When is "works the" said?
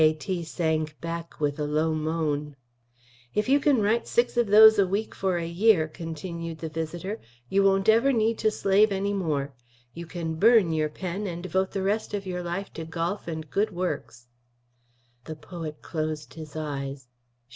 13.69-15.35